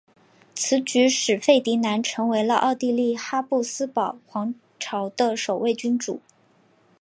[0.55, 6.19] 此举使费迪南成为了奥地利哈布斯堡皇朝的首位君主。